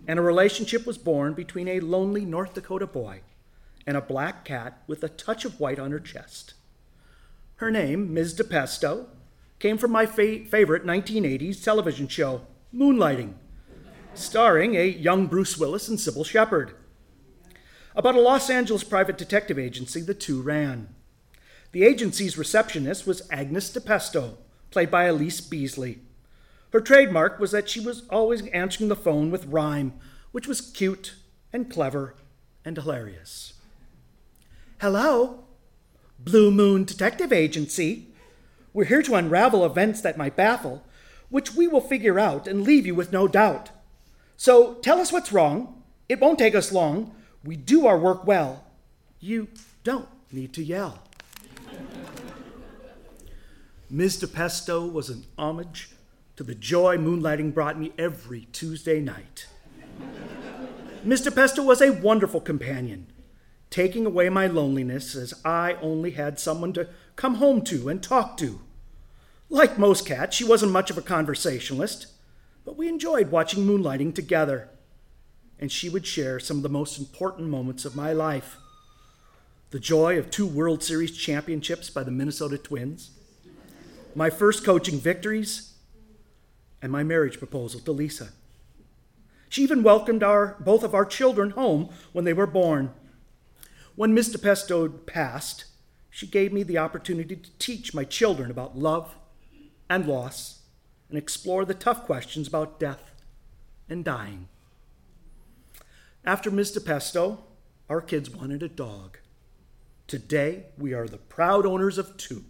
and 0.08 0.20
a 0.20 0.22
relationship 0.22 0.86
was 0.86 0.98
born 0.98 1.34
between 1.34 1.68
a 1.68 1.80
lonely 1.80 2.26
North 2.26 2.54
Dakota 2.54 2.86
boy 2.86 3.22
and 3.88 3.98
a 3.98 4.02
black 4.02 4.46
cat 4.46 4.84
with 4.86 5.04
a 5.04 5.10
touch 5.10 5.46
of 5.46 5.60
white 5.60 5.80
on 5.80 5.92
her 5.92 6.00
chest. 6.00 6.54
Her 7.56 7.72
name, 7.72 8.14
Ms. 8.14 8.36
DiPesto, 8.36 9.08
came 9.60 9.78
from 9.78 9.92
my 9.92 10.06
fa- 10.06 10.46
favorite 10.46 10.86
1980s 10.86 11.64
television 11.64 12.08
show, 12.08 12.42
Moonlighting, 12.76 13.34
starring 14.14 14.76
a 14.76 14.86
young 14.86 15.28
Bruce 15.28 15.58
Willis 15.58 15.88
and 15.88 15.98
Cybill 15.98 16.26
Shepherd. 16.26 16.76
About 17.96 18.16
a 18.16 18.22
Los 18.22 18.50
Angeles 18.50 18.84
private 18.84 19.18
detective 19.18 19.58
agency 19.58 20.02
the 20.02 20.14
two 20.14 20.42
ran. 20.42 20.94
The 21.74 21.84
agency's 21.84 22.38
receptionist 22.38 23.08
was 23.08 23.28
Agnes 23.32 23.72
DiPesto, 23.72 24.38
played 24.70 24.92
by 24.92 25.08
Allyce 25.08 25.42
Beasley. 25.42 26.02
Her 26.72 26.80
trademark 26.80 27.40
was 27.40 27.50
that 27.50 27.68
she 27.68 27.80
was 27.80 28.08
always 28.10 28.46
answering 28.50 28.90
the 28.90 28.96
phone 28.96 29.32
with 29.32 29.48
rhyme, 29.48 29.94
which 30.32 30.48
was 30.48 30.62
cute 30.62 31.16
and 31.52 31.72
clever 31.72 32.14
and 32.64 32.78
hilarious. 32.78 33.54
Hello, 34.82 35.46
Blue 36.20 36.52
Moon 36.52 36.84
Detective 36.84 37.34
Agency. 37.34 38.10
We're 38.72 38.86
here 38.86 39.02
to 39.02 39.16
unravel 39.16 39.66
events 39.66 40.00
that 40.02 40.18
might 40.18 40.36
baffle, 40.36 40.84
which 41.30 41.56
we 41.56 41.68
will 41.68 41.82
figure 41.82 42.20
out 42.20 42.48
and 42.48 42.62
leave 42.62 42.86
you 42.86 42.94
with 42.94 43.12
no 43.12 43.28
doubt. 43.28 43.72
So 44.38 44.76
tell 44.76 45.00
us 45.00 45.12
what's 45.12 45.34
wrong. 45.34 45.82
It 46.08 46.20
won't 46.20 46.38
take 46.38 46.54
us 46.54 46.72
long. 46.72 47.16
We 47.44 47.56
do 47.56 47.88
our 47.88 47.98
work 47.98 48.28
well. 48.28 48.64
You 49.20 49.48
don't 49.84 50.08
need 50.32 50.54
to 50.54 50.64
yell. 50.64 51.02
Ms. 53.90 54.22
DiPesto 54.22 54.92
was 54.92 55.10
an 55.10 55.26
homage 55.38 55.90
to 56.36 56.44
the 56.44 56.56
joy 56.56 56.98
moonlighting 56.98 57.54
brought 57.54 57.78
me 57.78 57.92
every 57.98 58.48
Tuesday 58.52 59.00
night. 59.00 59.48
Mr. 61.06 61.30
DiPesto 61.30 61.64
was 61.64 61.82
a 61.82 61.92
wonderful 61.92 62.40
companion, 62.40 63.08
taking 63.70 64.06
away 64.06 64.30
my 64.30 64.48
loneliness 64.48 65.16
as 65.16 65.34
I 65.44 65.74
only 65.82 66.12
had 66.12 66.40
someone 66.40 66.74
to 66.74 66.88
come 67.16 67.36
home 67.36 67.62
to 67.66 67.90
and 67.90 68.02
talk 68.02 68.38
to. 68.38 68.62
Like 69.50 69.78
most 69.78 70.06
cats, 70.06 70.36
she 70.36 70.46
wasn't 70.46 70.72
much 70.72 70.90
of 70.90 70.98
a 70.98 71.02
conversationalist, 71.02 72.08
but 72.66 72.78
we 72.78 72.88
enjoyed 72.88 73.32
watching 73.32 73.66
moonlighting 73.66 74.16
together, 74.16 74.70
and 75.60 75.72
she 75.72 75.90
would 75.90 76.08
share 76.08 76.40
some 76.40 76.58
of 76.58 76.64
the 76.64 76.70
most 76.70 76.98
important 76.98 77.50
moments 77.50 77.86
of 77.86 77.96
my 77.96 78.14
life 78.14 78.58
the 79.70 79.80
joy 79.80 80.20
of 80.20 80.30
two 80.30 80.46
World 80.46 80.84
Series 80.84 81.18
championships 81.18 81.90
by 81.90 82.04
the 82.04 82.12
Minnesota 82.12 82.60
Twins, 82.60 83.10
my 84.16 84.30
first 84.30 84.64
coaching 84.64 85.00
victories, 85.00 85.74
and 86.82 86.92
my 86.92 87.04
marriage 87.04 87.40
proposal 87.40 87.80
to 87.80 87.92
Lisa. 87.92 88.30
She 89.48 89.64
even 89.64 89.84
welcomed 89.84 90.22
our, 90.22 90.58
both 90.60 90.84
of 90.84 90.94
our 90.94 91.06
children 91.06 91.52
home 91.52 91.90
when 92.12 92.26
they 92.26 92.34
were 92.34 92.46
born. 92.48 92.92
When 93.96 94.14
Miss 94.14 94.36
DiPesto 94.36 95.06
passed, 95.06 95.66
she 96.10 96.28
gave 96.28 96.52
me 96.52 96.64
the 96.64 96.78
opportunity 96.78 97.36
to 97.36 97.50
teach 97.58 97.94
my 97.94 98.04
children 98.04 98.52
about 98.52 98.78
love 98.78 99.16
and 99.90 100.06
loss 100.06 100.64
and 101.08 101.18
explore 101.18 101.64
the 101.64 101.74
tough 101.74 102.04
questions 102.06 102.48
about 102.48 102.80
death 102.80 103.12
and 103.88 104.04
dying. 104.04 104.50
After 106.26 106.52
Miss 106.52 106.78
DiPesto, 106.78 107.40
our 107.90 108.02
kids 108.02 108.30
wanted 108.30 108.62
a 108.64 108.68
dog. 108.68 109.20
Today, 110.08 110.66
we 110.78 110.94
are 110.94 111.08
the 111.08 111.18
proud 111.18 111.66
owners 111.66 111.98
of 111.98 112.18
two. 112.18 112.44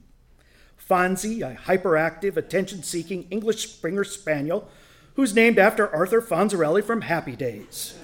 Fonzie, 0.89 1.41
a 1.41 1.55
hyperactive, 1.55 2.37
attention 2.37 2.83
seeking 2.83 3.27
English 3.29 3.67
Springer 3.69 4.03
Spaniel 4.03 4.69
who's 5.15 5.35
named 5.35 5.59
after 5.59 5.93
Arthur 5.93 6.21
Fonzarelli 6.21 6.83
from 6.83 7.01
Happy 7.01 7.35
Days. 7.35 7.97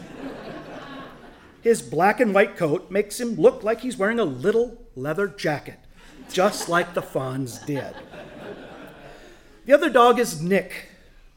His 1.62 1.82
black 1.82 2.20
and 2.20 2.34
white 2.34 2.56
coat 2.56 2.90
makes 2.90 3.20
him 3.20 3.36
look 3.36 3.64
like 3.64 3.82
he's 3.82 3.98
wearing 3.98 4.20
a 4.20 4.26
little 4.26 4.86
leather 4.96 5.28
jacket, 5.28 5.80
just 6.32 6.70
like 6.70 6.94
the 6.94 7.02
Fonz 7.02 7.66
did. 7.66 7.96
The 9.66 9.74
other 9.74 9.90
dog 9.90 10.20
is 10.20 10.42
Nick, 10.42 10.90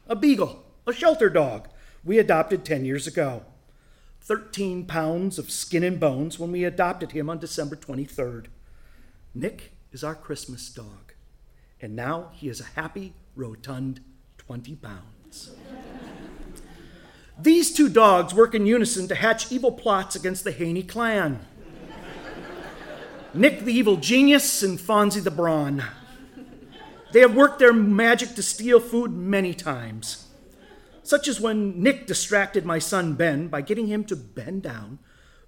a 0.07 0.15
beagle, 0.15 0.63
a 0.87 0.93
shelter 0.93 1.29
dog 1.29 1.67
we 2.03 2.19
adopted 2.19 2.63
10 2.63 2.85
years 2.85 3.07
ago. 3.07 3.43
13 4.21 4.85
pounds 4.85 5.37
of 5.37 5.51
skin 5.51 5.83
and 5.83 5.99
bones 5.99 6.39
when 6.39 6.51
we 6.51 6.63
adopted 6.63 7.11
him 7.11 7.29
on 7.29 7.39
December 7.39 7.75
23rd. 7.75 8.45
Nick 9.35 9.73
is 9.91 10.03
our 10.03 10.15
Christmas 10.15 10.69
dog, 10.69 11.12
and 11.83 11.97
now 11.97 12.29
he 12.31 12.47
is 12.47 12.61
a 12.61 12.79
happy, 12.79 13.13
rotund 13.35 13.99
20 14.37 14.77
pounds. 14.77 15.51
These 17.37 17.73
two 17.73 17.89
dogs 17.89 18.33
work 18.33 18.55
in 18.55 18.65
unison 18.65 19.09
to 19.09 19.15
hatch 19.15 19.51
evil 19.51 19.73
plots 19.73 20.15
against 20.15 20.45
the 20.45 20.53
Haney 20.53 20.83
clan. 20.83 21.45
Nick 23.33 23.65
the 23.65 23.73
evil 23.73 23.97
genius 23.97 24.63
and 24.63 24.79
Fonzie 24.79 25.21
the 25.21 25.29
brawn. 25.29 25.83
They 27.11 27.19
have 27.19 27.35
worked 27.35 27.59
their 27.59 27.73
magic 27.73 28.35
to 28.35 28.43
steal 28.43 28.79
food 28.79 29.11
many 29.11 29.53
times, 29.53 30.27
such 31.03 31.27
as 31.27 31.41
when 31.41 31.83
Nick 31.83 32.07
distracted 32.07 32.65
my 32.65 32.79
son 32.79 33.15
Ben 33.15 33.49
by 33.49 33.59
getting 33.59 33.87
him 33.87 34.05
to 34.05 34.15
bend 34.15 34.61
down, 34.63 34.99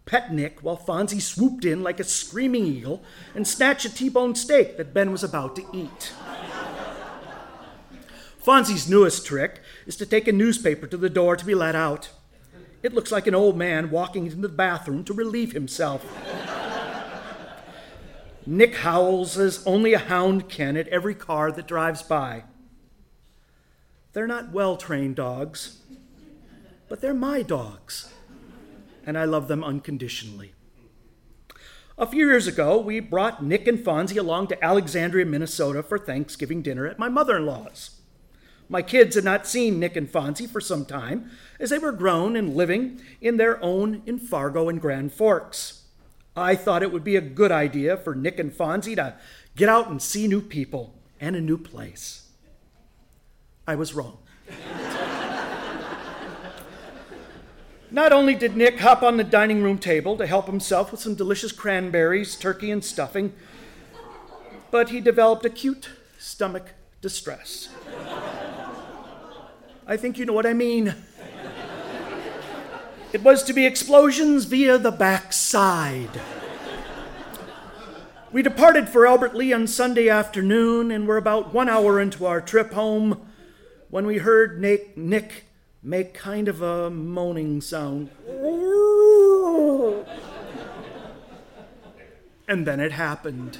pet 0.06 0.34
Nick 0.34 0.60
while 0.62 0.78
Fonzie 0.78 1.22
swooped 1.22 1.66
in 1.66 1.84
like 1.84 2.00
a 2.00 2.04
screaming 2.04 2.66
eagle 2.66 3.04
and 3.34 3.48
snatched 3.48 3.86
a 3.86 3.94
T 3.94 4.10
bone 4.10 4.36
steak 4.36 4.78
that 4.78 4.94
Ben 4.94 5.12
was 5.12 5.24
about 5.24 5.56
to 5.56 5.66
eat. 5.74 6.14
Fonzie's 8.44 8.88
newest 8.88 9.26
trick 9.26 9.62
is 9.88 9.96
to 9.96 10.06
take 10.06 10.28
a 10.28 10.32
newspaper 10.32 10.86
to 10.86 10.98
the 10.98 11.10
door 11.10 11.36
to 11.36 11.46
be 11.46 11.56
let 11.56 11.76
out. 11.76 12.12
It 12.84 12.94
looks 12.94 13.12
like 13.12 13.26
an 13.26 13.34
old 13.34 13.58
man 13.58 13.90
walking 13.90 14.26
into 14.26 14.38
the 14.38 14.50
bathroom 14.50 15.04
to 15.06 15.14
relieve 15.14 15.54
himself. 15.54 16.06
Nick 18.46 18.76
howls 18.76 19.40
as 19.40 19.66
only 19.66 19.94
a 19.94 20.00
hound 20.00 20.48
can 20.50 20.78
at 20.78 20.88
every 20.90 21.16
car 21.16 21.52
that 21.52 21.68
drives 21.68 22.04
by. 22.04 22.44
They're 24.14 24.28
not 24.28 24.52
well 24.52 24.78
trained 24.78 25.16
dogs, 25.16 25.80
but 26.88 27.02
they're 27.02 27.16
my 27.16 27.42
dogs, 27.42 28.14
and 29.06 29.18
I 29.18 29.26
love 29.26 29.48
them 29.48 29.64
unconditionally. 29.64 30.54
A 31.98 32.06
few 32.06 32.26
years 32.26 32.46
ago, 32.46 32.78
we 32.78 33.00
brought 33.00 33.44
Nick 33.44 33.68
and 33.68 33.80
Fonzie 33.80 34.18
along 34.18 34.48
to 34.48 34.64
Alexandria, 34.64 35.26
Minnesota 35.26 35.82
for 35.82 35.98
Thanksgiving 35.98 36.62
dinner 36.62 36.86
at 36.86 37.00
my 37.00 37.08
mother 37.08 37.38
in 37.38 37.46
law's. 37.46 38.02
My 38.68 38.82
kids 38.82 39.16
had 39.16 39.24
not 39.24 39.48
seen 39.48 39.80
Nick 39.80 39.96
and 39.96 40.12
Fonzie 40.12 40.50
for 40.50 40.60
some 40.60 40.86
time, 40.86 41.30
as 41.60 41.70
they 41.70 41.78
were 41.78 41.92
grown 41.92 42.36
and 42.36 42.56
living 42.56 43.00
in 43.22 43.38
their 43.38 43.64
own 43.64 44.02
in 44.06 44.20
Fargo 44.20 44.68
and 44.68 44.82
Grand 44.82 45.14
Forks. 45.14 45.84
I 46.36 46.56
thought 46.56 46.84
it 46.84 46.92
would 46.92 47.04
be 47.04 47.16
a 47.16 47.22
good 47.22 47.52
idea 47.52 47.96
for 47.96 48.14
Nick 48.14 48.40
and 48.40 48.52
Fonzie 48.52 48.96
to 48.96 49.16
get 49.56 49.70
out 49.70 49.90
and 49.90 50.02
see 50.02 50.28
new 50.28 50.42
people 50.42 50.96
and 51.22 51.36
a 51.36 51.42
new 51.42 51.58
place. 51.58 52.28
I 53.68 53.76
was 53.76 53.94
wrong. 53.94 54.18
Not 57.96 58.12
only 58.12 58.36
did 58.36 58.58
Nick 58.58 58.82
hop 58.82 59.04
on 59.04 59.16
the 59.16 59.24
dining 59.24 59.64
room 59.64 59.78
table 59.78 60.18
to 60.18 60.28
help 60.28 60.48
himself 60.48 60.92
with 60.92 61.00
some 61.00 61.16
delicious 61.16 61.54
cranberries, 61.54 62.36
turkey, 62.36 62.70
and 62.70 62.84
stuffing, 62.84 63.32
but 64.70 64.90
he 64.90 65.00
developed 65.00 65.46
acute 65.46 65.92
stomach 66.20 66.74
distress. 67.00 67.70
I 69.88 69.96
think 69.96 70.18
you 70.18 70.26
know 70.26 70.34
what 70.34 70.46
I 70.46 70.52
mean. 70.52 70.94
It 73.14 73.24
was 73.24 73.44
to 73.44 73.54
be 73.54 73.66
explosions 73.66 74.44
via 74.44 74.78
the 74.78 74.92
backside. 74.92 76.20
We 78.34 78.42
departed 78.42 78.90
for 78.90 79.08
Albert 79.08 79.36
Lea 79.36 79.54
on 79.54 79.68
Sunday 79.68 80.10
afternoon 80.10 80.92
and 80.92 81.08
were 81.08 81.16
about 81.16 81.54
one 81.54 81.70
hour 81.70 82.02
into 82.02 82.26
our 82.26 82.42
trip 82.42 82.74
home 82.74 83.26
when 83.90 84.06
we 84.06 84.18
heard 84.18 84.60
Nick, 84.60 84.98
Nick 84.98 85.45
make 85.86 86.16
kind 86.16 86.48
of 86.48 86.64
a 86.64 86.90
moaning 86.90 87.62
sound. 87.62 88.10
And 92.48 92.66
then 92.66 92.80
it 92.80 92.92
happened. 92.92 93.60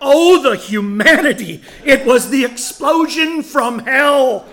Oh, 0.00 0.42
the 0.42 0.56
humanity! 0.56 1.62
It 1.84 2.06
was 2.06 2.30
the 2.30 2.42
explosion 2.42 3.42
from 3.42 3.80
hell! 3.80 4.46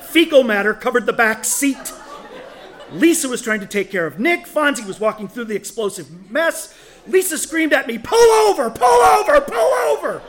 Fecal 0.00 0.42
matter 0.42 0.74
covered 0.74 1.06
the 1.06 1.12
back 1.12 1.44
seat. 1.44 1.92
Lisa 2.92 3.28
was 3.28 3.40
trying 3.40 3.60
to 3.60 3.66
take 3.66 3.92
care 3.92 4.06
of 4.06 4.18
Nick. 4.18 4.46
Fonzie 4.46 4.84
was 4.84 4.98
walking 4.98 5.28
through 5.28 5.44
the 5.44 5.54
explosive 5.54 6.28
mess. 6.28 6.76
Lisa 7.06 7.38
screamed 7.38 7.72
at 7.72 7.86
me, 7.86 7.96
Pull 7.96 8.18
over! 8.18 8.70
Pull 8.70 8.88
over! 8.88 9.40
Pull 9.40 9.72
over! 9.72 10.20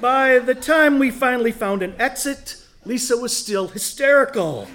By 0.00 0.38
the 0.38 0.54
time 0.54 0.98
we 0.98 1.10
finally 1.10 1.52
found 1.52 1.82
an 1.82 1.94
exit, 1.98 2.56
Lisa 2.84 3.16
was 3.16 3.36
still 3.36 3.68
hysterical. 3.68 4.68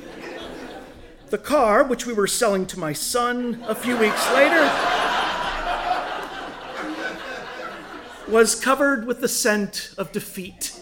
The 1.30 1.38
car, 1.38 1.84
which 1.84 2.06
we 2.06 2.14
were 2.14 2.28
selling 2.28 2.66
to 2.68 2.80
my 2.80 2.94
son 2.94 3.64
a 3.68 3.76
few 3.76 3.98
weeks 3.98 4.32
later, 4.34 4.64
was 8.28 8.56
covered 8.56 9.06
with 9.06 9.22
the 9.22 9.28
scent 9.28 9.94
of 9.98 10.12
defeat. 10.12 10.82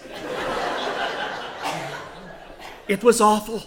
It 2.87 3.03
was 3.03 3.19
awful. 3.19 3.63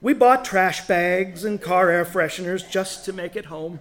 We 0.00 0.14
bought 0.14 0.44
trash 0.44 0.86
bags 0.86 1.44
and 1.44 1.60
car 1.60 1.90
air 1.90 2.04
fresheners 2.04 2.68
just 2.70 3.04
to 3.06 3.12
make 3.12 3.34
it 3.36 3.46
home. 3.46 3.80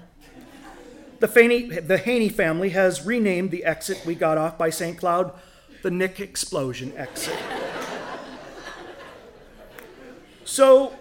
The, 1.20 1.84
the 1.86 1.98
Haney 1.98 2.30
family 2.30 2.70
has 2.70 3.06
renamed 3.06 3.52
the 3.52 3.66
exit 3.66 4.06
we 4.06 4.16
got 4.16 4.38
off 4.38 4.58
by 4.58 4.70
St. 4.70 4.98
Cloud 4.98 5.34
the 5.82 5.92
Nick 5.92 6.20
Explosion 6.20 6.92
exit. 6.96 7.38
so, 10.44 10.94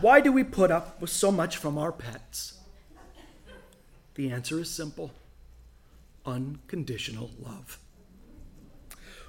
why 0.00 0.20
do 0.20 0.30
we 0.32 0.44
put 0.44 0.70
up 0.70 1.00
with 1.00 1.10
so 1.10 1.32
much 1.32 1.56
from 1.56 1.78
our 1.78 1.92
pets? 1.92 2.60
The 4.14 4.30
answer 4.30 4.60
is 4.60 4.70
simple 4.70 5.10
unconditional 6.24 7.30
love. 7.40 7.78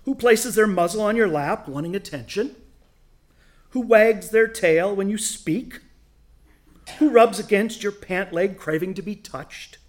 Who 0.04 0.14
places 0.16 0.56
their 0.56 0.68
muzzle 0.68 1.02
on 1.02 1.16
your 1.16 1.28
lap 1.28 1.68
wanting 1.68 1.96
attention? 1.96 2.56
Who 3.70 3.82
wags 3.82 4.30
their 4.30 4.48
tail 4.48 4.96
when 4.96 5.10
you 5.10 5.18
speak? 5.18 5.80
Who 7.00 7.10
rubs 7.10 7.40
against 7.40 7.82
your 7.82 7.94
pant 7.94 8.32
leg 8.32 8.58
craving 8.58 8.94
to 8.96 9.02
be 9.02 9.16
touched? 9.16 9.80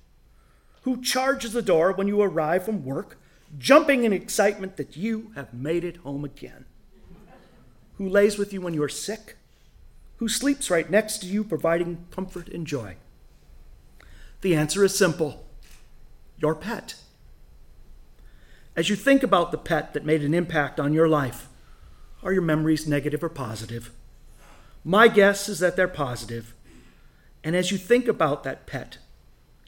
Who 0.84 1.00
charges 1.00 1.54
the 1.54 1.62
door 1.62 1.92
when 1.92 2.08
you 2.08 2.20
arrive 2.20 2.66
from 2.66 2.84
work, 2.84 3.18
jumping 3.58 4.04
in 4.04 4.12
excitement 4.12 4.76
that 4.76 4.96
you 4.96 5.32
have 5.34 5.54
made 5.54 5.82
it 5.82 5.98
home 5.98 6.24
again? 6.24 6.66
Who 7.96 8.06
lays 8.06 8.36
with 8.36 8.52
you 8.52 8.60
when 8.60 8.74
you're 8.74 8.88
sick? 8.90 9.36
Who 10.16 10.28
sleeps 10.28 10.70
right 10.70 10.90
next 10.90 11.18
to 11.18 11.26
you, 11.26 11.42
providing 11.42 12.04
comfort 12.10 12.48
and 12.48 12.66
joy? 12.66 12.96
The 14.42 14.54
answer 14.54 14.84
is 14.84 14.96
simple 14.96 15.46
your 16.36 16.54
pet. 16.54 16.96
As 18.76 18.90
you 18.90 18.96
think 18.96 19.22
about 19.22 19.52
the 19.52 19.58
pet 19.58 19.94
that 19.94 20.04
made 20.04 20.22
an 20.22 20.34
impact 20.34 20.78
on 20.78 20.92
your 20.92 21.08
life, 21.08 21.48
are 22.22 22.32
your 22.32 22.42
memories 22.42 22.86
negative 22.86 23.24
or 23.24 23.30
positive? 23.30 23.90
My 24.84 25.08
guess 25.08 25.48
is 25.48 25.60
that 25.60 25.76
they're 25.76 25.88
positive. 25.88 26.52
And 27.42 27.56
as 27.56 27.70
you 27.70 27.78
think 27.78 28.06
about 28.06 28.44
that 28.44 28.66
pet, 28.66 28.98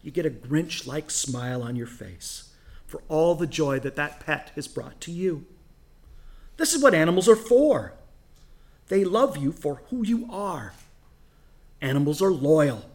you 0.07 0.13
get 0.13 0.25
a 0.25 0.31
Grinch 0.31 0.87
like 0.87 1.11
smile 1.11 1.63
on 1.63 1.77
your 1.77 1.87
face 1.87 2.51
for 2.87 3.03
all 3.09 3.35
the 3.35 3.47
joy 3.47 3.79
that 3.81 3.97
that 3.97 4.21
pet 4.21 4.53
has 4.55 4.69
brought 4.69 5.01
to 5.03 5.11
you. 5.11 5.45
This 6.57 6.73
is 6.73 6.83
what 6.83 6.95
animals 6.95 7.29
are 7.29 7.37
for. 7.37 7.93
They 8.89 9.05
love 9.05 9.37
you 9.37 9.53
for 9.53 9.83
who 9.91 10.07
you 10.07 10.29
are. 10.31 10.73
Animals 11.83 12.23
are 12.23 12.31
loyal. 12.31 12.89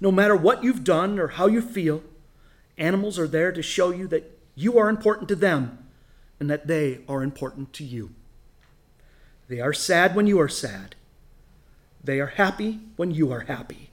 No 0.00 0.10
matter 0.10 0.34
what 0.34 0.64
you've 0.64 0.82
done 0.82 1.18
or 1.18 1.28
how 1.28 1.46
you 1.46 1.60
feel, 1.60 2.02
Animals 2.80 3.18
are 3.18 3.28
there 3.28 3.52
to 3.52 3.62
show 3.62 3.90
you 3.90 4.08
that 4.08 4.38
you 4.54 4.78
are 4.78 4.88
important 4.88 5.28
to 5.28 5.36
them 5.36 5.86
and 6.40 6.48
that 6.48 6.66
they 6.66 7.00
are 7.06 7.22
important 7.22 7.74
to 7.74 7.84
you. 7.84 8.10
They 9.48 9.60
are 9.60 9.74
sad 9.74 10.16
when 10.16 10.26
you 10.26 10.40
are 10.40 10.48
sad. 10.48 10.94
They 12.02 12.20
are 12.20 12.28
happy 12.28 12.80
when 12.96 13.10
you 13.10 13.30
are 13.32 13.40
happy. 13.40 13.90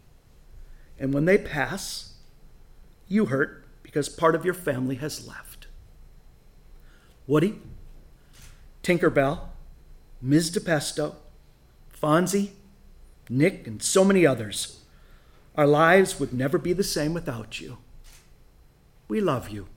And 0.97 1.13
when 1.13 1.25
they 1.25 1.38
pass, 1.38 2.13
you 3.07 3.25
hurt 3.25 3.65
because 3.83 4.09
part 4.09 4.35
of 4.35 4.45
your 4.45 4.53
family 4.53 4.95
has 4.95 5.27
left. 5.27 5.67
Woody, 7.25 7.59
Tinkerbell, 8.83 9.39
Ms. 10.21 10.51
DiPesto, 10.51 11.15
Fonzie, 12.01 12.51
Nick, 13.29 13.67
and 13.67 13.81
so 13.81 14.03
many 14.03 14.25
others. 14.25 14.83
Our 15.55 15.67
lives 15.67 16.19
would 16.19 16.33
never 16.33 16.57
be 16.57 16.73
the 16.73 16.83
same 16.83 17.13
without 17.13 17.59
you. 17.59 17.77
We 19.07 19.21
love 19.21 19.49
you. 19.49 19.67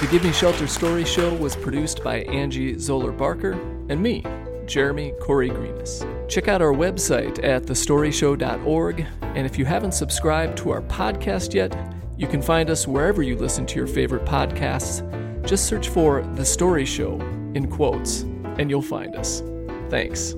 The 0.00 0.06
Give 0.06 0.22
Me 0.22 0.32
Shelter 0.32 0.68
Story 0.68 1.04
Show 1.04 1.34
was 1.34 1.56
produced 1.56 2.04
by 2.04 2.18
Angie 2.20 2.78
Zoller 2.78 3.10
Barker 3.10 3.52
and 3.88 4.00
me, 4.00 4.24
Jeremy 4.64 5.12
Corey 5.20 5.50
Greenis. 5.50 6.04
Check 6.28 6.46
out 6.46 6.62
our 6.62 6.72
website 6.72 7.42
at 7.42 7.64
thestoryshow.org, 7.64 9.06
and 9.22 9.44
if 9.44 9.58
you 9.58 9.64
haven't 9.64 9.94
subscribed 9.94 10.56
to 10.58 10.70
our 10.70 10.82
podcast 10.82 11.52
yet, 11.52 11.76
you 12.16 12.28
can 12.28 12.40
find 12.40 12.70
us 12.70 12.86
wherever 12.86 13.24
you 13.24 13.36
listen 13.36 13.66
to 13.66 13.74
your 13.74 13.88
favorite 13.88 14.24
podcasts. 14.24 15.02
Just 15.44 15.66
search 15.66 15.88
for 15.88 16.22
The 16.36 16.44
Story 16.44 16.84
Show 16.84 17.20
in 17.54 17.68
quotes 17.68 18.22
and 18.58 18.70
you'll 18.70 18.82
find 18.82 19.16
us. 19.16 19.42
Thanks. 19.88 20.34